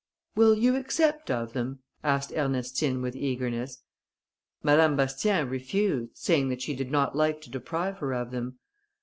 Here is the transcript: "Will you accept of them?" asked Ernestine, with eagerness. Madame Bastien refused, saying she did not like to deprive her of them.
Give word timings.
"Will 0.35 0.55
you 0.55 0.75
accept 0.77 1.29
of 1.29 1.53
them?" 1.53 1.81
asked 2.03 2.33
Ernestine, 2.35 3.03
with 3.03 3.15
eagerness. 3.15 3.83
Madame 4.63 4.95
Bastien 4.95 5.47
refused, 5.47 6.17
saying 6.17 6.57
she 6.57 6.75
did 6.75 6.89
not 6.89 7.15
like 7.15 7.39
to 7.41 7.51
deprive 7.51 7.99
her 7.99 8.11
of 8.11 8.31
them. 8.31 8.57